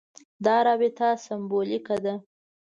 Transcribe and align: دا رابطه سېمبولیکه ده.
دا 0.45 0.55
رابطه 0.67 1.07
سېمبولیکه 1.23 1.97
ده. 2.03 2.13